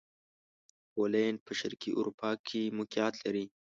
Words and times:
پولېنډ 0.91 1.37
په 1.45 1.51
شرقي 1.59 1.91
اروپا 1.99 2.29
کښې 2.45 2.61
موقعیت 2.77 3.15
لري. 3.25 3.45